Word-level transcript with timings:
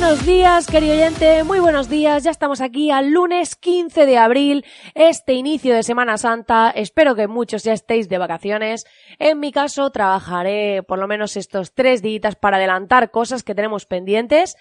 Buenos 0.00 0.24
días, 0.24 0.68
querido 0.68 0.94
oyente, 0.94 1.42
muy 1.42 1.58
buenos 1.58 1.88
días. 1.88 2.22
Ya 2.22 2.30
estamos 2.30 2.60
aquí 2.60 2.92
al 2.92 3.10
lunes 3.10 3.56
15 3.56 4.06
de 4.06 4.16
abril, 4.16 4.64
este 4.94 5.32
inicio 5.32 5.74
de 5.74 5.82
Semana 5.82 6.18
Santa. 6.18 6.70
Espero 6.70 7.16
que 7.16 7.26
muchos 7.26 7.64
ya 7.64 7.72
estéis 7.72 8.08
de 8.08 8.16
vacaciones. 8.16 8.86
En 9.18 9.40
mi 9.40 9.50
caso, 9.50 9.90
trabajaré 9.90 10.84
por 10.84 11.00
lo 11.00 11.08
menos 11.08 11.36
estos 11.36 11.74
tres 11.74 12.00
días 12.00 12.36
para 12.36 12.58
adelantar 12.58 13.10
cosas 13.10 13.42
que 13.42 13.56
tenemos 13.56 13.86
pendientes. 13.86 14.56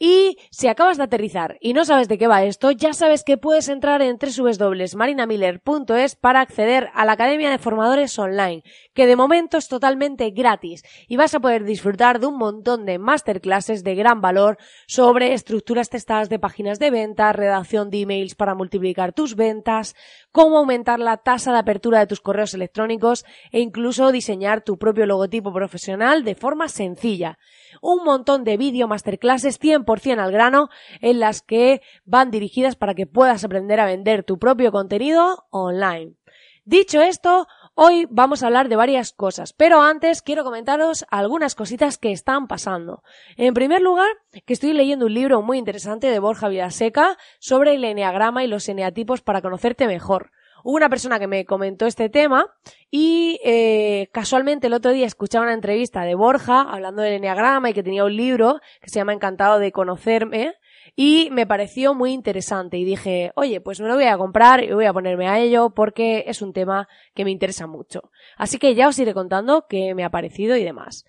Y 0.00 0.36
si 0.50 0.66
acabas 0.66 0.96
de 0.96 1.04
aterrizar 1.04 1.56
y 1.60 1.72
no 1.72 1.84
sabes 1.84 2.08
de 2.08 2.18
qué 2.18 2.26
va 2.26 2.42
esto, 2.42 2.72
ya 2.72 2.92
sabes 2.92 3.22
que 3.22 3.38
puedes 3.38 3.68
entrar 3.68 4.02
en 4.02 4.18
www.marinamiller.es 4.18 6.16
para 6.16 6.40
acceder 6.40 6.90
a 6.94 7.04
la 7.04 7.12
Academia 7.12 7.50
de 7.50 7.58
Formadores 7.58 8.18
Online, 8.18 8.64
que 8.92 9.06
de 9.06 9.14
momento 9.14 9.56
es 9.56 9.68
totalmente 9.68 10.30
gratis 10.30 10.82
y 11.06 11.16
vas 11.16 11.32
a 11.32 11.40
poder 11.40 11.62
disfrutar 11.62 12.18
de 12.18 12.26
un 12.26 12.38
montón 12.38 12.86
de 12.86 12.98
masterclasses 12.98 13.84
de 13.84 13.94
gran 13.94 14.20
valor 14.20 14.58
sobre 14.86 15.34
estructuras 15.34 15.90
testadas 15.90 16.28
de 16.28 16.38
páginas 16.38 16.78
de 16.78 16.90
venta, 16.90 17.32
redacción 17.32 17.90
de 17.90 18.00
emails 18.00 18.34
para 18.34 18.54
multiplicar 18.54 19.12
tus 19.12 19.36
ventas, 19.36 19.94
cómo 20.32 20.58
aumentar 20.58 20.98
la 20.98 21.16
tasa 21.16 21.52
de 21.52 21.58
apertura 21.58 22.00
de 22.00 22.06
tus 22.06 22.20
correos 22.20 22.54
electrónicos 22.54 23.24
e 23.52 23.60
incluso 23.60 24.12
diseñar 24.12 24.62
tu 24.62 24.78
propio 24.78 25.06
logotipo 25.06 25.52
profesional 25.52 26.24
de 26.24 26.34
forma 26.34 26.68
sencilla. 26.68 27.38
Un 27.80 28.04
montón 28.04 28.44
de 28.44 28.56
vídeo 28.56 28.88
masterclasses 28.88 29.60
100% 29.60 30.18
al 30.18 30.32
grano 30.32 30.68
en 31.00 31.20
las 31.20 31.42
que 31.42 31.82
van 32.04 32.30
dirigidas 32.30 32.76
para 32.76 32.94
que 32.94 33.06
puedas 33.06 33.44
aprender 33.44 33.80
a 33.80 33.86
vender 33.86 34.24
tu 34.24 34.38
propio 34.38 34.72
contenido 34.72 35.46
online. 35.50 36.14
Dicho 36.64 37.00
esto, 37.00 37.46
Hoy 37.74 38.06
vamos 38.10 38.42
a 38.42 38.46
hablar 38.46 38.68
de 38.68 38.76
varias 38.76 39.12
cosas, 39.12 39.52
pero 39.52 39.80
antes 39.80 40.22
quiero 40.22 40.44
comentaros 40.44 41.06
algunas 41.08 41.54
cositas 41.54 41.98
que 41.98 42.12
están 42.12 42.46
pasando. 42.46 43.02
En 43.36 43.54
primer 43.54 43.80
lugar, 43.80 44.08
que 44.44 44.52
estoy 44.52 44.72
leyendo 44.72 45.06
un 45.06 45.14
libro 45.14 45.40
muy 45.40 45.56
interesante 45.56 46.08
de 46.08 46.18
Borja 46.18 46.48
Vidaseca 46.48 47.16
sobre 47.38 47.74
el 47.74 47.84
eneagrama 47.84 48.44
y 48.44 48.48
los 48.48 48.68
eneatipos 48.68 49.22
para 49.22 49.40
conocerte 49.40 49.86
mejor. 49.86 50.30
Hubo 50.62 50.76
una 50.76 50.90
persona 50.90 51.18
que 51.18 51.26
me 51.26 51.46
comentó 51.46 51.86
este 51.86 52.10
tema 52.10 52.46
y 52.90 53.40
eh, 53.44 54.08
casualmente 54.12 54.66
el 54.66 54.74
otro 54.74 54.90
día 54.90 55.06
escuchaba 55.06 55.44
una 55.44 55.54
entrevista 55.54 56.02
de 56.02 56.14
Borja 56.14 56.60
hablando 56.60 57.00
del 57.00 57.14
eneagrama 57.14 57.70
y 57.70 57.72
que 57.72 57.82
tenía 57.82 58.04
un 58.04 58.14
libro 58.14 58.60
que 58.82 58.90
se 58.90 58.96
llama 58.96 59.14
Encantado 59.14 59.58
de 59.58 59.72
conocerme 59.72 60.54
y 60.96 61.28
me 61.32 61.46
pareció 61.46 61.94
muy 61.94 62.12
interesante 62.12 62.76
y 62.78 62.84
dije, 62.84 63.32
oye, 63.34 63.60
pues 63.60 63.80
me 63.80 63.88
lo 63.88 63.94
voy 63.94 64.04
a 64.04 64.18
comprar 64.18 64.62
y 64.64 64.72
voy 64.72 64.86
a 64.86 64.92
ponerme 64.92 65.28
a 65.28 65.38
ello 65.38 65.70
porque 65.70 66.24
es 66.26 66.42
un 66.42 66.52
tema 66.52 66.88
que 67.14 67.24
me 67.24 67.30
interesa 67.30 67.66
mucho. 67.66 68.10
Así 68.36 68.58
que 68.58 68.74
ya 68.74 68.88
os 68.88 68.98
iré 68.98 69.14
contando 69.14 69.66
qué 69.68 69.94
me 69.94 70.04
ha 70.04 70.10
parecido 70.10 70.56
y 70.56 70.64
demás. 70.64 71.04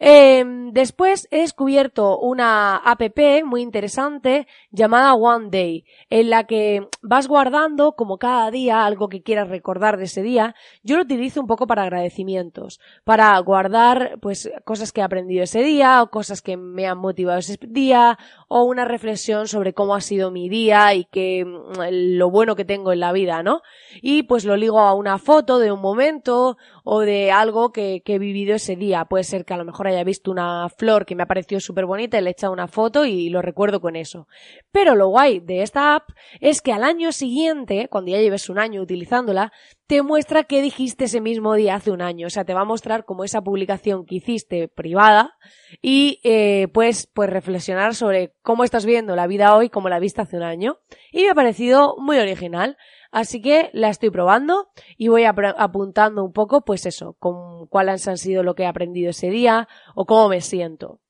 Eh, 0.00 0.44
después 0.72 1.28
he 1.30 1.40
descubierto 1.40 2.18
una 2.18 2.76
app 2.76 3.00
muy 3.44 3.62
interesante 3.62 4.46
llamada 4.70 5.14
One 5.14 5.48
Day, 5.50 5.84
en 6.10 6.30
la 6.30 6.44
que 6.44 6.88
vas 7.02 7.28
guardando 7.28 7.92
como 7.92 8.18
cada 8.18 8.50
día 8.50 8.84
algo 8.84 9.08
que 9.08 9.22
quieras 9.22 9.48
recordar 9.48 9.96
de 9.96 10.04
ese 10.04 10.22
día. 10.22 10.54
Yo 10.82 10.96
lo 10.96 11.02
utilizo 11.02 11.40
un 11.40 11.46
poco 11.46 11.66
para 11.66 11.84
agradecimientos, 11.84 12.80
para 13.04 13.38
guardar 13.38 14.18
pues 14.20 14.50
cosas 14.64 14.92
que 14.92 15.00
he 15.00 15.04
aprendido 15.04 15.44
ese 15.44 15.62
día 15.62 16.02
o 16.02 16.10
cosas 16.10 16.42
que 16.42 16.56
me 16.56 16.86
han 16.86 16.98
motivado 16.98 17.38
ese 17.38 17.58
día 17.62 18.18
o 18.56 18.62
una 18.62 18.84
reflexión 18.84 19.48
sobre 19.48 19.74
cómo 19.74 19.96
ha 19.96 20.00
sido 20.00 20.30
mi 20.30 20.48
día 20.48 20.94
y 20.94 21.06
que 21.06 21.44
mm, 21.44 22.16
lo 22.16 22.30
bueno 22.30 22.54
que 22.54 22.64
tengo 22.64 22.92
en 22.92 23.00
la 23.00 23.10
vida, 23.10 23.42
¿no? 23.42 23.62
Y 24.00 24.22
pues 24.22 24.44
lo 24.44 24.56
ligo 24.56 24.78
a 24.78 24.94
una 24.94 25.18
foto 25.18 25.58
de 25.58 25.72
un 25.72 25.80
momento 25.80 26.56
o 26.84 27.00
de 27.00 27.32
algo 27.32 27.72
que, 27.72 28.02
que 28.04 28.14
he 28.14 28.18
vivido 28.20 28.54
ese 28.54 28.76
día. 28.76 29.06
Puede 29.06 29.24
ser 29.24 29.44
que 29.44 29.54
a 29.54 29.56
lo 29.56 29.64
mejor 29.64 29.88
haya 29.88 30.04
visto 30.04 30.30
una 30.30 30.68
flor 30.68 31.04
que 31.04 31.16
me 31.16 31.24
ha 31.24 31.26
parecido 31.26 31.58
súper 31.58 31.84
bonita 31.84 32.16
y 32.16 32.20
le 32.20 32.30
he 32.30 32.30
echado 32.30 32.52
una 32.52 32.68
foto 32.68 33.04
y 33.04 33.28
lo 33.28 33.42
recuerdo 33.42 33.80
con 33.80 33.96
eso. 33.96 34.28
Pero 34.70 34.94
lo 34.94 35.08
guay 35.08 35.40
de 35.40 35.62
esta 35.62 35.96
app 35.96 36.10
es 36.38 36.62
que 36.62 36.72
al 36.72 36.84
año 36.84 37.10
siguiente, 37.10 37.88
cuando 37.90 38.12
ya 38.12 38.20
lleves 38.20 38.48
un 38.48 38.60
año 38.60 38.82
utilizándola, 38.82 39.50
te 39.86 40.02
muestra 40.02 40.44
qué 40.44 40.62
dijiste 40.62 41.04
ese 41.04 41.20
mismo 41.20 41.54
día 41.54 41.74
hace 41.74 41.90
un 41.90 42.00
año. 42.00 42.26
O 42.26 42.30
sea, 42.30 42.44
te 42.44 42.54
va 42.54 42.62
a 42.62 42.66
mostrar 42.66 43.04
como 43.04 43.24
esa 43.24 43.42
publicación 43.42 44.06
que 44.06 44.16
hiciste 44.16 44.68
privada 44.68 45.36
y 45.82 46.20
eh, 46.24 46.68
pues, 46.72 47.06
pues 47.12 47.28
reflexionar 47.28 47.94
sobre 47.94 48.34
cómo 48.42 48.64
estás 48.64 48.86
viendo 48.86 49.14
la 49.14 49.26
vida 49.26 49.54
hoy 49.54 49.68
como 49.68 49.88
la 49.88 49.98
viste 49.98 50.22
hace 50.22 50.36
un 50.36 50.42
año. 50.42 50.78
Y 51.12 51.24
me 51.24 51.30
ha 51.30 51.34
parecido 51.34 51.96
muy 51.98 52.18
original. 52.18 52.76
Así 53.10 53.40
que 53.40 53.70
la 53.72 53.90
estoy 53.90 54.10
probando 54.10 54.70
y 54.96 55.08
voy 55.08 55.24
apuntando 55.24 56.24
un 56.24 56.32
poco, 56.32 56.64
pues 56.64 56.84
eso, 56.84 57.14
con 57.20 57.66
cuáles 57.68 58.08
han 58.08 58.16
sido 58.16 58.42
lo 58.42 58.54
que 58.54 58.64
he 58.64 58.66
aprendido 58.66 59.10
ese 59.10 59.30
día 59.30 59.68
o 59.94 60.04
cómo 60.04 60.28
me 60.28 60.40
siento. 60.40 61.00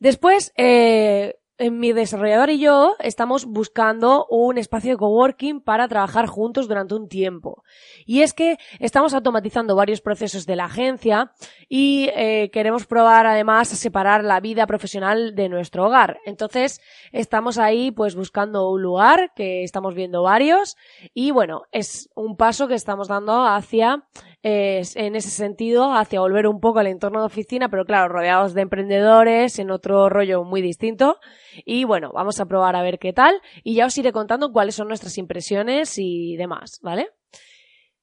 Después, 0.00 0.52
eh, 0.56 1.37
mi 1.58 1.92
desarrollador 1.92 2.50
y 2.50 2.60
yo 2.60 2.94
estamos 3.00 3.44
buscando 3.44 4.26
un 4.30 4.58
espacio 4.58 4.92
de 4.92 4.96
coworking 4.96 5.60
para 5.60 5.88
trabajar 5.88 6.26
juntos 6.26 6.68
durante 6.68 6.94
un 6.94 7.08
tiempo. 7.08 7.64
Y 8.06 8.22
es 8.22 8.32
que 8.32 8.58
estamos 8.78 9.12
automatizando 9.12 9.74
varios 9.74 10.00
procesos 10.00 10.46
de 10.46 10.56
la 10.56 10.66
agencia 10.66 11.32
y 11.68 12.10
eh, 12.14 12.50
queremos 12.52 12.86
probar 12.86 13.26
además 13.26 13.72
a 13.72 13.76
separar 13.76 14.22
la 14.22 14.40
vida 14.40 14.66
profesional 14.66 15.34
de 15.34 15.48
nuestro 15.48 15.86
hogar. 15.86 16.20
Entonces 16.24 16.80
estamos 17.12 17.58
ahí 17.58 17.90
pues 17.90 18.14
buscando 18.14 18.70
un 18.70 18.82
lugar 18.82 19.32
que 19.34 19.64
estamos 19.64 19.94
viendo 19.94 20.22
varios 20.22 20.76
y 21.12 21.32
bueno, 21.32 21.62
es 21.72 22.08
un 22.14 22.36
paso 22.36 22.68
que 22.68 22.74
estamos 22.74 23.08
dando 23.08 23.44
hacia 23.44 24.04
en 24.42 25.16
ese 25.16 25.30
sentido 25.30 25.92
hacia 25.92 26.20
volver 26.20 26.46
un 26.46 26.60
poco 26.60 26.78
al 26.78 26.86
entorno 26.86 27.20
de 27.20 27.26
oficina, 27.26 27.68
pero 27.68 27.84
claro, 27.84 28.08
rodeados 28.08 28.54
de 28.54 28.62
emprendedores 28.62 29.58
en 29.58 29.70
otro 29.70 30.08
rollo 30.08 30.44
muy 30.44 30.62
distinto. 30.62 31.18
Y 31.64 31.84
bueno, 31.84 32.10
vamos 32.14 32.40
a 32.40 32.46
probar 32.46 32.76
a 32.76 32.82
ver 32.82 32.98
qué 32.98 33.12
tal 33.12 33.40
y 33.64 33.74
ya 33.74 33.86
os 33.86 33.98
iré 33.98 34.12
contando 34.12 34.52
cuáles 34.52 34.74
son 34.74 34.88
nuestras 34.88 35.18
impresiones 35.18 35.94
y 35.98 36.36
demás, 36.36 36.78
¿vale? 36.82 37.08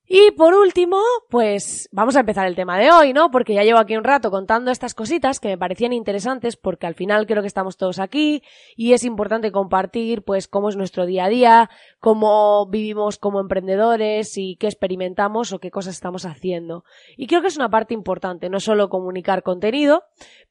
Y 0.08 0.32
por 0.32 0.54
último, 0.54 0.98
pues 1.32 1.90
vamos 1.92 2.16
a 2.16 2.20
empezar 2.20 2.46
el 2.46 2.56
tema 2.56 2.78
de 2.78 2.92
hoy, 2.92 3.12
¿no? 3.12 3.32
Porque 3.32 3.56
ya 3.56 3.64
llevo 3.64 3.80
aquí 3.80 3.98
un 3.98 4.04
rato 4.04 4.30
contando 4.30 4.70
estas 4.70 4.94
cositas 4.94 5.40
que 5.40 5.48
me 5.48 5.58
parecían 5.58 5.94
interesantes 5.94 6.58
porque 6.58 6.86
al 6.86 6.94
final 6.94 7.26
creo 7.26 7.42
que 7.42 7.48
estamos 7.48 7.76
todos 7.76 7.98
aquí 7.98 8.44
y 8.76 8.94
es 8.94 9.04
importante 9.04 9.52
compartir 9.52 10.22
pues 10.22 10.48
cómo 10.48 10.70
es 10.70 10.76
nuestro 10.76 11.08
día 11.08 11.26
a 11.26 11.30
día, 11.30 11.70
cómo 12.00 12.68
vivimos 12.70 13.18
como 13.18 13.40
emprendedores 13.40 14.38
y 14.38 14.58
qué 14.58 14.68
experimentamos 14.68 15.52
o 15.54 15.60
qué 15.60 15.72
cosas 15.72 15.96
estamos 15.96 16.26
haciendo. 16.26 16.84
Y 17.18 17.26
creo 17.26 17.42
que 17.42 17.48
es 17.48 17.58
una 17.58 17.70
parte 17.70 17.96
importante, 17.96 18.48
no 18.50 18.60
solo 18.60 18.90
comunicar 18.90 19.42
contenido, 19.42 20.04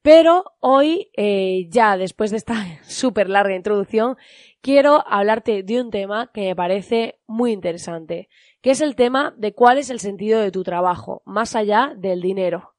pero 0.03 0.45
hoy 0.59 1.13
eh, 1.17 1.69
ya 1.71 1.97
después 1.97 2.33
de 2.33 2.39
esta 2.39 2.57
súper 2.83 3.31
larga 3.31 3.55
introducción 3.55 4.17
quiero 4.65 5.05
hablarte 5.07 5.63
de 5.63 5.81
un 5.81 5.91
tema 5.91 6.31
que 6.33 6.49
me 6.49 6.57
parece 6.57 7.21
muy 7.27 7.53
interesante 7.53 8.31
que 8.65 8.71
es 8.71 8.81
el 8.81 8.97
tema 8.97 9.35
de 9.37 9.53
cuál 9.53 9.77
es 9.77 9.91
el 9.91 10.01
sentido 10.01 10.41
de 10.41 10.51
tu 10.51 10.63
trabajo, 10.63 11.21
más 11.27 11.55
allá 11.55 11.93
del 11.99 12.23
dinero. 12.23 12.73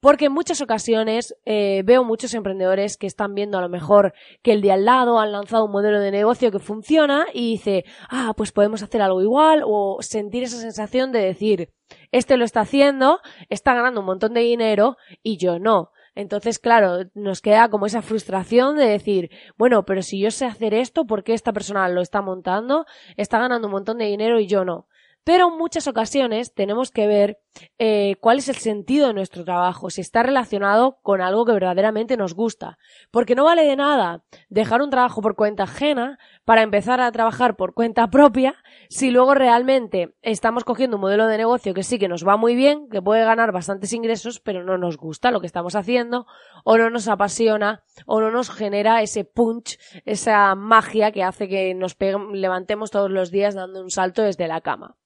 Porque 0.00 0.26
en 0.26 0.32
muchas 0.32 0.62
ocasiones 0.62 1.36
eh, 1.44 1.82
veo 1.84 2.02
muchos 2.02 2.32
emprendedores 2.32 2.96
que 2.96 3.06
están 3.06 3.34
viendo 3.34 3.58
a 3.58 3.60
lo 3.60 3.68
mejor 3.68 4.14
que 4.42 4.52
el 4.52 4.62
de 4.62 4.72
al 4.72 4.86
lado 4.86 5.20
han 5.20 5.32
lanzado 5.32 5.66
un 5.66 5.70
modelo 5.70 6.00
de 6.00 6.12
negocio 6.12 6.50
que 6.50 6.60
funciona 6.60 7.26
y 7.34 7.50
dice, 7.50 7.84
ah, 8.08 8.32
pues 8.38 8.52
podemos 8.52 8.82
hacer 8.82 9.02
algo 9.02 9.20
igual 9.20 9.64
o 9.66 9.98
sentir 10.00 10.44
esa 10.44 10.56
sensación 10.56 11.12
de 11.12 11.18
decir, 11.18 11.74
este 12.10 12.38
lo 12.38 12.46
está 12.46 12.60
haciendo, 12.60 13.20
está 13.50 13.74
ganando 13.74 14.00
un 14.00 14.06
montón 14.06 14.32
de 14.32 14.40
dinero 14.40 14.96
y 15.22 15.36
yo 15.36 15.58
no. 15.58 15.90
Entonces, 16.18 16.58
claro, 16.58 17.04
nos 17.14 17.40
queda 17.40 17.68
como 17.68 17.86
esa 17.86 18.02
frustración 18.02 18.76
de 18.76 18.86
decir, 18.86 19.30
bueno, 19.56 19.84
pero 19.84 20.02
si 20.02 20.18
yo 20.20 20.32
sé 20.32 20.46
hacer 20.46 20.74
esto, 20.74 21.04
¿por 21.04 21.22
qué 21.22 21.32
esta 21.32 21.52
persona 21.52 21.88
lo 21.88 22.00
está 22.00 22.22
montando? 22.22 22.86
Está 23.16 23.38
ganando 23.38 23.68
un 23.68 23.72
montón 23.74 23.98
de 23.98 24.06
dinero 24.06 24.40
y 24.40 24.48
yo 24.48 24.64
no. 24.64 24.88
Pero 25.28 25.48
en 25.48 25.58
muchas 25.58 25.86
ocasiones 25.86 26.54
tenemos 26.54 26.90
que 26.90 27.06
ver 27.06 27.38
eh, 27.78 28.16
cuál 28.18 28.38
es 28.38 28.48
el 28.48 28.56
sentido 28.56 29.08
de 29.08 29.12
nuestro 29.12 29.44
trabajo, 29.44 29.90
si 29.90 30.00
está 30.00 30.22
relacionado 30.22 31.00
con 31.02 31.20
algo 31.20 31.44
que 31.44 31.52
verdaderamente 31.52 32.16
nos 32.16 32.32
gusta. 32.32 32.78
Porque 33.10 33.34
no 33.34 33.44
vale 33.44 33.64
de 33.64 33.76
nada 33.76 34.22
dejar 34.48 34.80
un 34.80 34.88
trabajo 34.88 35.20
por 35.20 35.36
cuenta 35.36 35.64
ajena 35.64 36.18
para 36.46 36.62
empezar 36.62 37.02
a 37.02 37.12
trabajar 37.12 37.56
por 37.56 37.74
cuenta 37.74 38.08
propia 38.08 38.54
si 38.88 39.10
luego 39.10 39.34
realmente 39.34 40.14
estamos 40.22 40.64
cogiendo 40.64 40.96
un 40.96 41.02
modelo 41.02 41.26
de 41.26 41.36
negocio 41.36 41.74
que 41.74 41.82
sí 41.82 41.98
que 41.98 42.08
nos 42.08 42.26
va 42.26 42.38
muy 42.38 42.54
bien, 42.54 42.88
que 42.88 43.02
puede 43.02 43.22
ganar 43.22 43.52
bastantes 43.52 43.92
ingresos, 43.92 44.40
pero 44.40 44.64
no 44.64 44.78
nos 44.78 44.96
gusta 44.96 45.30
lo 45.30 45.42
que 45.42 45.46
estamos 45.46 45.74
haciendo, 45.74 46.26
o 46.64 46.78
no 46.78 46.88
nos 46.88 47.06
apasiona, 47.06 47.82
o 48.06 48.22
no 48.22 48.30
nos 48.30 48.48
genera 48.48 49.02
ese 49.02 49.24
punch, 49.24 49.78
esa 50.06 50.54
magia 50.54 51.12
que 51.12 51.22
hace 51.22 51.48
que 51.48 51.74
nos 51.74 51.98
levantemos 52.32 52.90
todos 52.90 53.10
los 53.10 53.30
días 53.30 53.54
dando 53.54 53.82
un 53.82 53.90
salto 53.90 54.22
desde 54.22 54.48
la 54.48 54.62
cama. 54.62 54.96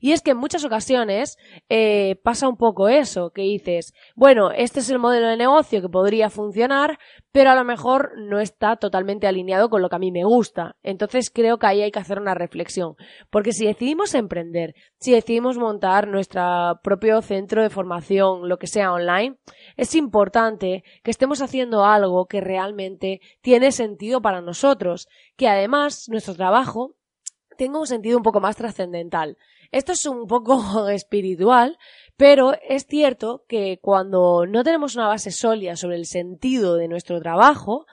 Y 0.00 0.12
es 0.12 0.22
que 0.22 0.30
en 0.30 0.38
muchas 0.38 0.64
ocasiones 0.64 1.36
eh, 1.68 2.16
pasa 2.22 2.48
un 2.48 2.56
poco 2.56 2.88
eso, 2.88 3.30
que 3.30 3.42
dices, 3.42 3.92
bueno, 4.16 4.50
este 4.50 4.80
es 4.80 4.90
el 4.90 4.98
modelo 4.98 5.28
de 5.28 5.36
negocio 5.36 5.82
que 5.82 5.88
podría 5.88 6.30
funcionar, 6.30 6.98
pero 7.32 7.50
a 7.50 7.54
lo 7.54 7.64
mejor 7.64 8.12
no 8.16 8.40
está 8.40 8.76
totalmente 8.76 9.26
alineado 9.26 9.68
con 9.68 9.82
lo 9.82 9.88
que 9.88 9.96
a 9.96 10.00
mí 10.00 10.10
me 10.10 10.24
gusta. 10.24 10.76
Entonces 10.82 11.30
creo 11.30 11.58
que 11.58 11.66
ahí 11.66 11.82
hay 11.82 11.90
que 11.90 11.98
hacer 11.98 12.18
una 12.18 12.34
reflexión. 12.34 12.96
Porque 13.30 13.52
si 13.52 13.66
decidimos 13.66 14.14
emprender, 14.14 14.74
si 14.98 15.12
decidimos 15.12 15.58
montar 15.58 16.08
nuestro 16.08 16.80
propio 16.82 17.20
centro 17.22 17.62
de 17.62 17.70
formación, 17.70 18.48
lo 18.48 18.58
que 18.58 18.66
sea 18.66 18.92
online, 18.92 19.36
es 19.76 19.94
importante 19.94 20.82
que 21.02 21.10
estemos 21.10 21.42
haciendo 21.42 21.84
algo 21.84 22.26
que 22.26 22.40
realmente 22.40 23.20
tiene 23.40 23.72
sentido 23.72 24.22
para 24.22 24.40
nosotros, 24.40 25.08
que 25.36 25.48
además 25.48 26.08
nuestro 26.08 26.34
trabajo 26.34 26.96
tenga 27.60 27.78
un 27.78 27.86
sentido 27.86 28.16
un 28.16 28.22
poco 28.22 28.40
más 28.40 28.56
trascendental. 28.56 29.36
Esto 29.70 29.92
es 29.92 30.06
un 30.06 30.26
poco 30.26 30.88
espiritual, 30.88 31.76
pero 32.16 32.54
es 32.66 32.86
cierto 32.86 33.44
que 33.46 33.78
cuando 33.82 34.46
no 34.46 34.64
tenemos 34.64 34.96
una 34.96 35.08
base 35.08 35.30
sólida 35.30 35.76
sobre 35.76 35.96
el 35.96 36.06
sentido 36.06 36.76
de 36.76 36.88
nuestro 36.88 37.20
trabajo, 37.20 37.84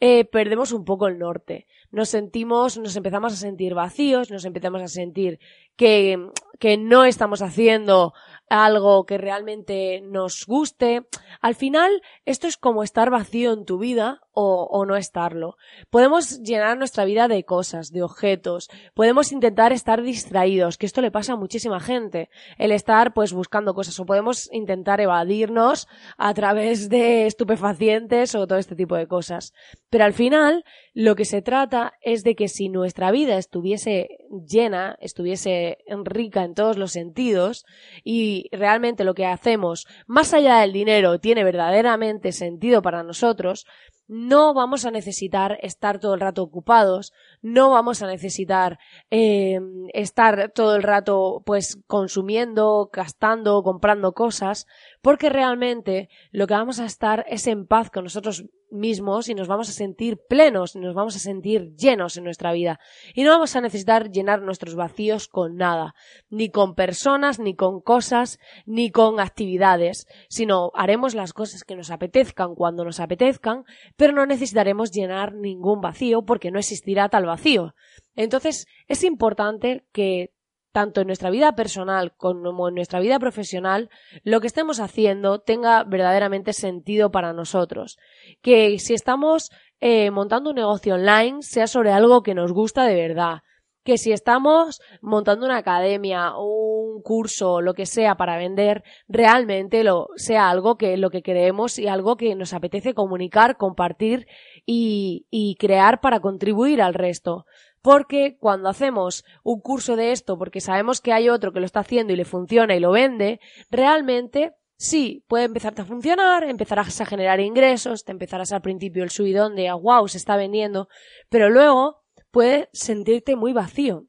eh, 0.00 0.24
perdemos 0.24 0.72
un 0.72 0.84
poco 0.84 1.06
el 1.06 1.18
norte. 1.18 1.66
Nos 1.90 2.08
sentimos, 2.08 2.78
nos 2.78 2.96
empezamos 2.96 3.32
a 3.32 3.36
sentir 3.36 3.74
vacíos, 3.74 4.30
nos 4.30 4.44
empezamos 4.44 4.82
a 4.82 4.88
sentir 4.88 5.40
que, 5.76 6.30
que 6.58 6.76
no 6.76 7.04
estamos 7.04 7.42
haciendo 7.42 8.12
algo 8.50 9.06
que 9.06 9.16
realmente 9.16 10.02
nos 10.02 10.44
guste. 10.44 11.06
Al 11.40 11.54
final, 11.54 12.02
esto 12.26 12.48
es 12.48 12.56
como 12.56 12.82
estar 12.82 13.08
vacío 13.08 13.52
en 13.52 13.64
tu 13.64 13.78
vida 13.78 14.20
o, 14.32 14.68
o, 14.70 14.84
no 14.84 14.96
estarlo. 14.96 15.56
Podemos 15.88 16.40
llenar 16.42 16.76
nuestra 16.76 17.04
vida 17.04 17.28
de 17.28 17.44
cosas, 17.44 17.92
de 17.92 18.02
objetos. 18.02 18.68
Podemos 18.92 19.32
intentar 19.32 19.72
estar 19.72 20.02
distraídos, 20.02 20.78
que 20.78 20.86
esto 20.86 21.00
le 21.00 21.12
pasa 21.12 21.34
a 21.34 21.36
muchísima 21.36 21.80
gente. 21.80 22.28
El 22.58 22.72
estar, 22.72 23.14
pues, 23.14 23.32
buscando 23.32 23.72
cosas. 23.72 23.98
O 24.00 24.04
podemos 24.04 24.52
intentar 24.52 25.00
evadirnos 25.00 25.88
a 26.18 26.34
través 26.34 26.88
de 26.88 27.26
estupefacientes 27.26 28.34
o 28.34 28.46
todo 28.46 28.58
este 28.58 28.74
tipo 28.74 28.96
de 28.96 29.06
cosas. 29.06 29.54
Pero 29.90 30.04
al 30.04 30.12
final, 30.12 30.64
lo 30.92 31.14
que 31.14 31.24
se 31.24 31.42
trata 31.42 31.94
es 32.00 32.24
de 32.24 32.34
que 32.34 32.48
si 32.48 32.68
nuestra 32.68 33.10
vida 33.10 33.36
estuviese 33.36 34.18
llena, 34.46 34.96
estuviese 35.00 35.78
rica 36.04 36.44
en 36.44 36.54
todos 36.54 36.76
los 36.76 36.92
sentidos 36.92 37.64
y 38.02 38.48
realmente 38.52 39.04
lo 39.04 39.14
que 39.14 39.26
hacemos 39.26 39.86
más 40.06 40.34
allá 40.34 40.58
del 40.60 40.72
dinero 40.72 41.20
tiene 41.20 41.44
verdaderamente 41.44 42.32
sentido 42.32 42.82
para 42.82 43.02
nosotros, 43.02 43.66
no 44.12 44.54
vamos 44.54 44.84
a 44.86 44.90
necesitar 44.90 45.56
estar 45.62 46.00
todo 46.00 46.14
el 46.14 46.20
rato 46.20 46.42
ocupados, 46.42 47.12
no 47.42 47.70
vamos 47.70 48.02
a 48.02 48.08
necesitar 48.08 48.80
eh, 49.12 49.60
estar 49.94 50.50
todo 50.52 50.74
el 50.74 50.82
rato 50.82 51.44
pues 51.46 51.78
consumiendo, 51.86 52.90
gastando, 52.92 53.62
comprando 53.62 54.12
cosas, 54.12 54.66
porque 55.00 55.30
realmente 55.30 56.08
lo 56.32 56.48
que 56.48 56.54
vamos 56.54 56.80
a 56.80 56.86
estar 56.86 57.24
es 57.28 57.46
en 57.46 57.68
paz 57.68 57.90
con 57.90 58.02
nosotros 58.02 58.46
mismos 58.72 59.28
y 59.28 59.34
nos 59.36 59.46
vamos 59.46 59.68
a 59.68 59.72
sentir 59.72 60.18
plenos, 60.28 60.74
nos 60.90 60.96
vamos 60.96 61.14
a 61.14 61.20
sentir 61.20 61.76
llenos 61.76 62.16
en 62.16 62.24
nuestra 62.24 62.52
vida. 62.52 62.80
Y 63.14 63.22
no 63.22 63.30
vamos 63.30 63.54
a 63.54 63.60
necesitar 63.60 64.10
llenar 64.10 64.42
nuestros 64.42 64.74
vacíos 64.74 65.28
con 65.28 65.54
nada, 65.54 65.94
ni 66.30 66.50
con 66.50 66.74
personas, 66.74 67.38
ni 67.38 67.54
con 67.54 67.80
cosas, 67.80 68.40
ni 68.66 68.90
con 68.90 69.20
actividades, 69.20 70.08
sino 70.28 70.72
haremos 70.74 71.14
las 71.14 71.32
cosas 71.32 71.62
que 71.62 71.76
nos 71.76 71.92
apetezcan 71.92 72.56
cuando 72.56 72.84
nos 72.84 72.98
apetezcan, 72.98 73.64
pero 73.96 74.12
no 74.12 74.26
necesitaremos 74.26 74.90
llenar 74.90 75.32
ningún 75.32 75.80
vacío 75.80 76.22
porque 76.22 76.50
no 76.50 76.58
existirá 76.58 77.08
tal 77.08 77.26
vacío. 77.26 77.76
Entonces, 78.16 78.66
es 78.88 79.04
importante 79.04 79.84
que 79.92 80.32
tanto 80.72 81.00
en 81.00 81.08
nuestra 81.08 81.30
vida 81.30 81.54
personal 81.54 82.14
como 82.16 82.68
en 82.68 82.74
nuestra 82.74 83.00
vida 83.00 83.18
profesional, 83.18 83.90
lo 84.22 84.40
que 84.40 84.46
estemos 84.46 84.80
haciendo 84.80 85.40
tenga 85.40 85.84
verdaderamente 85.84 86.52
sentido 86.52 87.10
para 87.10 87.32
nosotros. 87.32 87.98
Que 88.40 88.78
si 88.78 88.94
estamos 88.94 89.50
eh, 89.80 90.10
montando 90.10 90.50
un 90.50 90.56
negocio 90.56 90.94
online, 90.94 91.42
sea 91.42 91.66
sobre 91.66 91.90
algo 91.90 92.22
que 92.22 92.34
nos 92.34 92.52
gusta 92.52 92.84
de 92.84 92.94
verdad. 92.94 93.42
Que 93.82 93.96
si 93.96 94.12
estamos 94.12 94.80
montando 95.00 95.46
una 95.46 95.56
academia, 95.56 96.34
un 96.36 97.00
curso, 97.02 97.62
lo 97.62 97.72
que 97.72 97.86
sea 97.86 98.14
para 98.16 98.36
vender, 98.36 98.84
realmente 99.08 99.82
lo, 99.84 100.08
sea 100.16 100.50
algo 100.50 100.76
que 100.76 100.98
lo 100.98 101.08
que 101.08 101.22
creemos 101.22 101.78
y 101.78 101.88
algo 101.88 102.16
que 102.16 102.34
nos 102.34 102.52
apetece 102.52 102.92
comunicar, 102.92 103.56
compartir 103.56 104.26
y, 104.66 105.26
y 105.30 105.56
crear 105.56 106.00
para 106.00 106.20
contribuir 106.20 106.82
al 106.82 106.94
resto 106.94 107.46
porque 107.82 108.36
cuando 108.38 108.68
hacemos 108.68 109.24
un 109.42 109.60
curso 109.60 109.96
de 109.96 110.12
esto 110.12 110.38
porque 110.38 110.60
sabemos 110.60 111.00
que 111.00 111.12
hay 111.12 111.28
otro 111.28 111.52
que 111.52 111.60
lo 111.60 111.66
está 111.66 111.80
haciendo 111.80 112.12
y 112.12 112.16
le 112.16 112.24
funciona 112.24 112.76
y 112.76 112.80
lo 112.80 112.90
vende, 112.90 113.40
realmente 113.70 114.52
sí, 114.80 115.24
puede 115.28 115.44
empezarte 115.44 115.82
a 115.82 115.84
funcionar, 115.84 116.42
empezarás 116.44 116.98
a 117.02 117.04
generar 117.04 117.38
ingresos, 117.38 118.02
te 118.04 118.12
empezarás 118.12 118.50
al 118.52 118.62
principio 118.62 119.04
el 119.04 119.10
subidón 119.10 119.54
de 119.54 119.70
wow, 119.70 120.08
se 120.08 120.16
está 120.16 120.36
vendiendo, 120.36 120.88
pero 121.28 121.50
luego 121.50 122.02
puedes 122.30 122.68
sentirte 122.72 123.36
muy 123.36 123.52
vacío. 123.52 124.06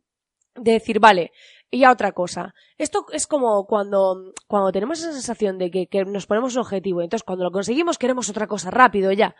De 0.55 0.71
decir, 0.71 0.99
vale, 0.99 1.31
y 1.69 1.79
ya 1.79 1.91
otra 1.91 2.13
cosa. 2.13 2.53
Esto 2.77 3.05
es 3.11 3.27
como 3.27 3.65
cuando, 3.65 4.33
cuando 4.47 4.71
tenemos 4.71 4.99
esa 4.99 5.11
sensación 5.11 5.57
de 5.57 5.71
que, 5.71 5.87
que 5.87 6.05
nos 6.05 6.25
ponemos 6.25 6.55
un 6.55 6.61
objetivo, 6.61 7.01
entonces 7.01 7.23
cuando 7.23 7.43
lo 7.43 7.51
conseguimos 7.51 7.97
queremos 7.97 8.29
otra 8.29 8.47
cosa 8.47 8.71
rápido 8.71 9.11
ya. 9.11 9.35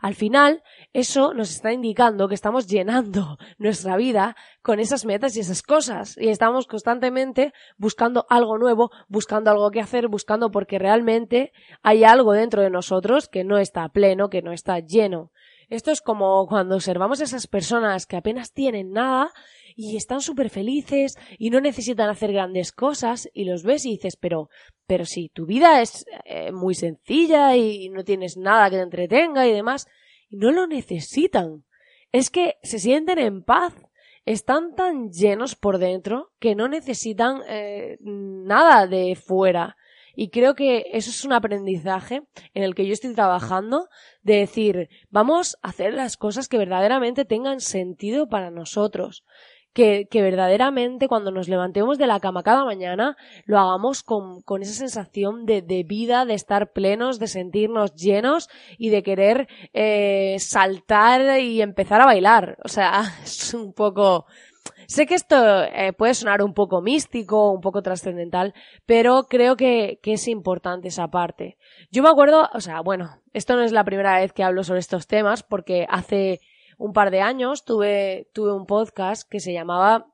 Al 0.00 0.14
final, 0.14 0.62
eso 0.92 1.34
nos 1.34 1.50
está 1.50 1.72
indicando 1.72 2.28
que 2.28 2.34
estamos 2.34 2.66
llenando 2.66 3.38
nuestra 3.58 3.96
vida 3.96 4.36
con 4.62 4.80
esas 4.80 5.04
metas 5.04 5.36
y 5.36 5.40
esas 5.40 5.62
cosas. 5.62 6.16
Y 6.18 6.28
estamos 6.28 6.66
constantemente 6.66 7.52
buscando 7.76 8.26
algo 8.28 8.58
nuevo, 8.58 8.90
buscando 9.08 9.50
algo 9.50 9.70
que 9.70 9.80
hacer, 9.80 10.08
buscando 10.08 10.50
porque 10.50 10.78
realmente 10.78 11.52
hay 11.82 12.04
algo 12.04 12.32
dentro 12.32 12.62
de 12.62 12.70
nosotros 12.70 13.28
que 13.28 13.44
no 13.44 13.58
está 13.58 13.88
pleno, 13.88 14.28
que 14.28 14.42
no 14.42 14.52
está 14.52 14.78
lleno. 14.80 15.30
Esto 15.68 15.90
es 15.90 16.00
como 16.00 16.46
cuando 16.46 16.76
observamos 16.76 17.20
a 17.20 17.24
esas 17.24 17.48
personas 17.48 18.06
que 18.06 18.16
apenas 18.16 18.52
tienen 18.52 18.92
nada 18.92 19.32
y 19.74 19.96
están 19.96 20.20
súper 20.20 20.48
felices 20.48 21.18
y 21.38 21.50
no 21.50 21.60
necesitan 21.60 22.08
hacer 22.08 22.32
grandes 22.32 22.70
cosas 22.72 23.28
y 23.34 23.44
los 23.44 23.64
ves 23.64 23.84
y 23.84 23.90
dices, 23.90 24.16
pero, 24.16 24.48
pero 24.86 25.04
si 25.04 25.28
tu 25.28 25.44
vida 25.44 25.82
es 25.82 26.06
eh, 26.24 26.52
muy 26.52 26.74
sencilla 26.74 27.56
y 27.56 27.88
no 27.88 28.04
tienes 28.04 28.36
nada 28.36 28.70
que 28.70 28.76
te 28.76 28.82
entretenga 28.82 29.46
y 29.46 29.52
demás, 29.52 29.88
y 30.28 30.36
no 30.36 30.52
lo 30.52 30.66
necesitan. 30.66 31.64
Es 32.12 32.30
que 32.30 32.56
se 32.62 32.78
sienten 32.78 33.18
en 33.18 33.42
paz, 33.42 33.74
están 34.24 34.74
tan 34.74 35.10
llenos 35.10 35.56
por 35.56 35.78
dentro 35.78 36.32
que 36.38 36.54
no 36.54 36.68
necesitan 36.68 37.42
eh, 37.48 37.98
nada 38.00 38.86
de 38.86 39.16
fuera. 39.16 39.76
Y 40.16 40.30
creo 40.30 40.54
que 40.54 40.86
eso 40.92 41.10
es 41.10 41.24
un 41.24 41.34
aprendizaje 41.34 42.22
en 42.54 42.62
el 42.64 42.74
que 42.74 42.86
yo 42.86 42.94
estoy 42.94 43.14
trabajando 43.14 43.88
de 44.22 44.36
decir, 44.36 44.88
vamos 45.10 45.56
a 45.62 45.68
hacer 45.68 45.94
las 45.94 46.16
cosas 46.16 46.48
que 46.48 46.58
verdaderamente 46.58 47.24
tengan 47.24 47.60
sentido 47.60 48.28
para 48.28 48.50
nosotros 48.50 49.24
que, 49.74 50.08
que, 50.10 50.22
verdaderamente 50.22 51.06
cuando 51.06 51.30
nos 51.30 51.48
levantemos 51.48 51.98
de 51.98 52.06
la 52.06 52.18
cama 52.18 52.42
cada 52.42 52.64
mañana 52.64 53.14
lo 53.44 53.58
hagamos 53.58 54.02
con, 54.02 54.40
con 54.40 54.62
esa 54.62 54.72
sensación 54.72 55.44
de, 55.44 55.60
de, 55.60 55.84
vida, 55.84 56.24
de 56.24 56.32
estar 56.32 56.72
plenos, 56.72 57.18
de 57.18 57.26
sentirnos 57.26 57.94
llenos 57.94 58.48
y 58.78 58.88
de 58.88 59.02
querer 59.02 59.48
eh, 59.74 60.36
saltar 60.38 61.40
y 61.40 61.60
empezar 61.60 62.00
a 62.00 62.06
bailar. 62.06 62.56
O 62.64 62.68
sea, 62.68 63.02
es 63.22 63.52
un 63.52 63.74
poco... 63.74 64.24
Sé 64.86 65.06
que 65.06 65.14
esto 65.14 65.62
eh, 65.64 65.92
puede 65.92 66.14
sonar 66.14 66.42
un 66.42 66.54
poco 66.54 66.80
místico, 66.80 67.50
un 67.50 67.60
poco 67.60 67.82
trascendental, 67.82 68.54
pero 68.86 69.24
creo 69.28 69.56
que, 69.56 69.98
es 70.02 70.28
importante 70.28 70.88
esa 70.88 71.08
parte. 71.08 71.58
Yo 71.90 72.02
me 72.02 72.08
acuerdo, 72.08 72.48
o 72.52 72.60
sea, 72.60 72.80
bueno, 72.80 73.20
esto 73.32 73.56
no 73.56 73.62
es 73.62 73.72
la 73.72 73.84
primera 73.84 74.18
vez 74.18 74.32
que 74.32 74.44
hablo 74.44 74.64
sobre 74.64 74.80
estos 74.80 75.06
temas, 75.06 75.42
porque 75.42 75.86
hace 75.88 76.40
un 76.78 76.92
par 76.92 77.10
de 77.10 77.20
años 77.20 77.64
tuve 77.64 78.26
un 78.34 78.66
podcast 78.66 79.28
que 79.28 79.40
se 79.40 79.52
llamaba 79.52 80.06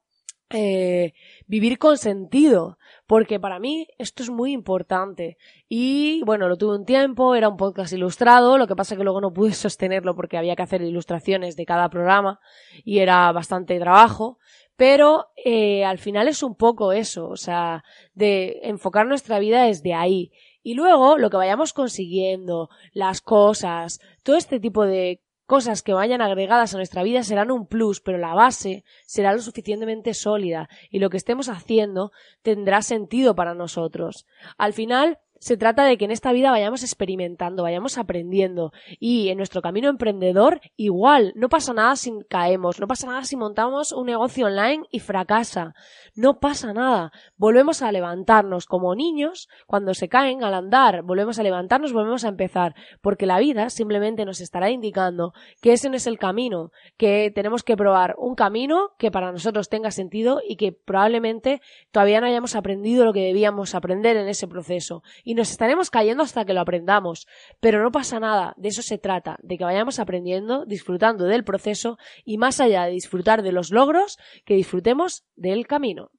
eh, 0.52 1.14
Vivir 1.46 1.78
con 1.78 1.98
sentido, 1.98 2.78
porque 3.06 3.38
para 3.38 3.58
mí 3.58 3.88
esto 3.98 4.22
es 4.22 4.30
muy 4.30 4.52
importante. 4.52 5.36
Y 5.68 6.22
bueno, 6.24 6.48
lo 6.48 6.56
tuve 6.56 6.76
un 6.76 6.84
tiempo, 6.84 7.34
era 7.34 7.48
un 7.48 7.56
podcast 7.56 7.92
ilustrado, 7.92 8.58
lo 8.58 8.66
que 8.66 8.76
pasa 8.76 8.96
que 8.96 9.04
luego 9.04 9.20
no 9.20 9.32
pude 9.32 9.52
sostenerlo 9.54 10.14
porque 10.14 10.38
había 10.38 10.56
que 10.56 10.62
hacer 10.62 10.82
ilustraciones 10.82 11.56
de 11.56 11.66
cada 11.66 11.90
programa 11.90 12.40
y 12.84 12.98
era 12.98 13.30
bastante 13.32 13.78
trabajo, 13.78 14.38
pero 14.76 15.26
eh, 15.44 15.84
al 15.84 15.98
final 15.98 16.28
es 16.28 16.42
un 16.42 16.54
poco 16.54 16.92
eso, 16.92 17.28
o 17.28 17.36
sea, 17.36 17.84
de 18.14 18.60
enfocar 18.62 19.06
nuestra 19.06 19.38
vida 19.38 19.64
desde 19.64 19.94
ahí. 19.94 20.32
Y 20.62 20.74
luego 20.74 21.18
lo 21.18 21.28
que 21.28 21.36
vayamos 21.36 21.72
consiguiendo, 21.72 22.68
las 22.92 23.20
cosas, 23.20 24.00
todo 24.22 24.36
este 24.36 24.60
tipo 24.60 24.84
de 24.84 25.20
cosas 25.52 25.82
que 25.82 25.92
vayan 25.92 26.22
agregadas 26.22 26.72
a 26.72 26.78
nuestra 26.78 27.02
vida 27.02 27.22
serán 27.22 27.50
un 27.50 27.66
plus, 27.66 28.00
pero 28.00 28.16
la 28.16 28.32
base 28.32 28.84
será 29.04 29.34
lo 29.34 29.42
suficientemente 29.42 30.14
sólida 30.14 30.70
y 30.88 30.98
lo 30.98 31.10
que 31.10 31.18
estemos 31.18 31.50
haciendo 31.50 32.10
tendrá 32.40 32.80
sentido 32.80 33.34
para 33.34 33.52
nosotros. 33.52 34.26
Al 34.56 34.72
final, 34.72 35.18
se 35.42 35.56
trata 35.56 35.82
de 35.84 35.98
que 35.98 36.04
en 36.04 36.12
esta 36.12 36.30
vida 36.30 36.52
vayamos 36.52 36.84
experimentando, 36.84 37.64
vayamos 37.64 37.98
aprendiendo. 37.98 38.70
Y 39.00 39.28
en 39.28 39.38
nuestro 39.38 39.60
camino 39.60 39.88
emprendedor 39.88 40.60
igual, 40.76 41.32
no 41.34 41.48
pasa 41.48 41.74
nada 41.74 41.96
si 41.96 42.12
caemos, 42.30 42.78
no 42.78 42.86
pasa 42.86 43.08
nada 43.08 43.24
si 43.24 43.34
montamos 43.34 43.90
un 43.90 44.06
negocio 44.06 44.46
online 44.46 44.84
y 44.92 45.00
fracasa, 45.00 45.74
no 46.14 46.38
pasa 46.38 46.72
nada, 46.72 47.10
volvemos 47.36 47.82
a 47.82 47.90
levantarnos 47.90 48.66
como 48.66 48.94
niños 48.94 49.48
cuando 49.66 49.94
se 49.94 50.08
caen 50.08 50.44
al 50.44 50.54
andar, 50.54 51.02
volvemos 51.02 51.40
a 51.40 51.42
levantarnos, 51.42 51.92
volvemos 51.92 52.24
a 52.24 52.28
empezar, 52.28 52.76
porque 53.00 53.26
la 53.26 53.40
vida 53.40 53.68
simplemente 53.68 54.24
nos 54.24 54.40
estará 54.40 54.70
indicando 54.70 55.32
que 55.60 55.72
ese 55.72 55.90
no 55.90 55.96
es 55.96 56.06
el 56.06 56.20
camino, 56.20 56.70
que 56.96 57.32
tenemos 57.34 57.64
que 57.64 57.76
probar 57.76 58.14
un 58.16 58.36
camino 58.36 58.90
que 58.96 59.10
para 59.10 59.32
nosotros 59.32 59.68
tenga 59.68 59.90
sentido 59.90 60.40
y 60.46 60.54
que 60.54 60.70
probablemente 60.70 61.60
todavía 61.90 62.20
no 62.20 62.28
hayamos 62.28 62.54
aprendido 62.54 63.04
lo 63.04 63.12
que 63.12 63.24
debíamos 63.24 63.74
aprender 63.74 64.16
en 64.16 64.28
ese 64.28 64.46
proceso 64.46 65.02
y 65.32 65.34
nos 65.34 65.50
estaremos 65.50 65.88
cayendo 65.88 66.22
hasta 66.22 66.44
que 66.44 66.52
lo 66.52 66.60
aprendamos. 66.60 67.26
Pero 67.58 67.82
no 67.82 67.90
pasa 67.90 68.20
nada, 68.20 68.52
de 68.58 68.68
eso 68.68 68.82
se 68.82 68.98
trata, 68.98 69.38
de 69.42 69.56
que 69.56 69.64
vayamos 69.64 69.98
aprendiendo, 69.98 70.66
disfrutando 70.66 71.24
del 71.24 71.42
proceso 71.42 71.96
y 72.22 72.36
más 72.36 72.60
allá 72.60 72.84
de 72.84 72.92
disfrutar 72.92 73.42
de 73.42 73.50
los 73.50 73.70
logros, 73.70 74.18
que 74.44 74.56
disfrutemos 74.56 75.24
del 75.34 75.66
camino. 75.66 76.10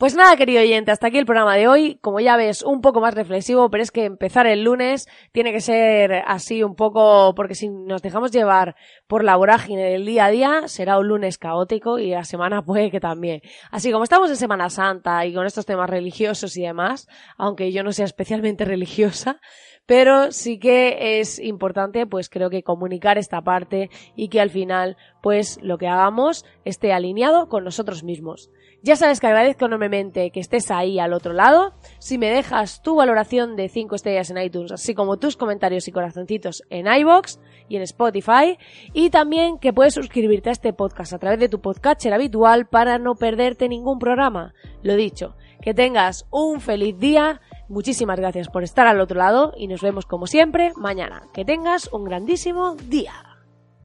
Pues 0.00 0.14
nada, 0.14 0.34
querido 0.38 0.62
oyente, 0.62 0.92
hasta 0.92 1.08
aquí 1.08 1.18
el 1.18 1.26
programa 1.26 1.56
de 1.56 1.68
hoy. 1.68 1.98
Como 2.00 2.20
ya 2.20 2.38
ves, 2.38 2.62
un 2.62 2.80
poco 2.80 3.02
más 3.02 3.12
reflexivo, 3.12 3.68
pero 3.68 3.82
es 3.82 3.90
que 3.90 4.06
empezar 4.06 4.46
el 4.46 4.64
lunes 4.64 5.06
tiene 5.30 5.52
que 5.52 5.60
ser 5.60 6.22
así 6.26 6.62
un 6.62 6.74
poco, 6.74 7.34
porque 7.34 7.54
si 7.54 7.68
nos 7.68 8.00
dejamos 8.00 8.30
llevar 8.30 8.76
por 9.06 9.24
la 9.24 9.36
vorágine 9.36 9.90
del 9.90 10.06
día 10.06 10.24
a 10.24 10.30
día, 10.30 10.68
será 10.68 10.98
un 10.98 11.08
lunes 11.08 11.36
caótico 11.36 11.98
y 11.98 12.12
la 12.12 12.24
semana 12.24 12.62
puede 12.64 12.90
que 12.90 12.98
también. 12.98 13.42
Así 13.70 13.92
como 13.92 14.04
estamos 14.04 14.30
en 14.30 14.36
Semana 14.36 14.70
Santa 14.70 15.26
y 15.26 15.34
con 15.34 15.44
estos 15.44 15.66
temas 15.66 15.90
religiosos 15.90 16.56
y 16.56 16.62
demás, 16.62 17.06
aunque 17.36 17.70
yo 17.70 17.82
no 17.82 17.92
sea 17.92 18.06
especialmente 18.06 18.64
religiosa, 18.64 19.38
pero 19.90 20.30
sí 20.30 20.60
que 20.60 21.18
es 21.18 21.40
importante, 21.40 22.06
pues 22.06 22.28
creo 22.28 22.48
que 22.48 22.62
comunicar 22.62 23.18
esta 23.18 23.42
parte 23.42 23.90
y 24.14 24.28
que 24.28 24.40
al 24.40 24.48
final, 24.48 24.96
pues 25.20 25.58
lo 25.64 25.78
que 25.78 25.88
hagamos 25.88 26.44
esté 26.64 26.92
alineado 26.92 27.48
con 27.48 27.64
nosotros 27.64 28.04
mismos. 28.04 28.52
Ya 28.84 28.94
sabes 28.94 29.18
que 29.18 29.26
agradezco 29.26 29.64
enormemente 29.64 30.30
que 30.30 30.38
estés 30.38 30.70
ahí 30.70 31.00
al 31.00 31.12
otro 31.12 31.32
lado. 31.32 31.74
Si 31.98 32.18
me 32.18 32.30
dejas 32.30 32.82
tu 32.82 32.94
valoración 32.94 33.56
de 33.56 33.68
5 33.68 33.96
estrellas 33.96 34.30
en 34.30 34.38
iTunes, 34.38 34.70
así 34.70 34.94
como 34.94 35.16
tus 35.16 35.36
comentarios 35.36 35.88
y 35.88 35.92
corazoncitos 35.92 36.62
en 36.70 36.86
iBox 36.86 37.40
y 37.68 37.74
en 37.74 37.82
Spotify. 37.82 38.58
Y 38.92 39.10
también 39.10 39.58
que 39.58 39.72
puedes 39.72 39.94
suscribirte 39.94 40.50
a 40.50 40.52
este 40.52 40.72
podcast 40.72 41.14
a 41.14 41.18
través 41.18 41.40
de 41.40 41.48
tu 41.48 41.60
podcatcher 41.60 42.14
habitual 42.14 42.68
para 42.68 43.00
no 43.00 43.16
perderte 43.16 43.68
ningún 43.68 43.98
programa. 43.98 44.54
Lo 44.84 44.94
dicho, 44.94 45.34
que 45.60 45.74
tengas 45.74 46.26
un 46.30 46.60
feliz 46.60 46.96
día. 46.96 47.40
Muchísimas 47.70 48.18
gracias 48.18 48.48
por 48.48 48.64
estar 48.64 48.88
al 48.88 49.00
otro 49.00 49.16
lado 49.16 49.52
y 49.56 49.68
nos 49.68 49.80
vemos 49.80 50.04
como 50.04 50.26
siempre 50.26 50.72
mañana. 50.74 51.28
Que 51.32 51.44
tengas 51.44 51.88
un 51.92 52.02
grandísimo 52.02 52.74
día. 52.74 53.29